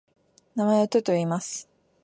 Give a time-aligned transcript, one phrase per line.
[0.55, 1.69] 名前をテョといいます。